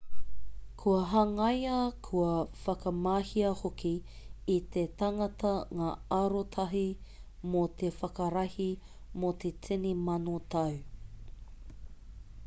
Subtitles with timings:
[0.81, 2.29] kua hangaia kua
[2.63, 3.91] whakamahia hoki
[4.55, 6.83] e te tangata ngā arotahi
[7.51, 8.69] mō te whakarahi
[9.25, 10.77] mō te tini mano tau